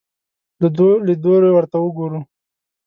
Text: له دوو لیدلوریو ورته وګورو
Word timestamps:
له 0.61 0.67
دوو 0.75 0.89
لیدلوریو 1.07 1.55
ورته 1.55 1.77
وګورو 1.79 2.19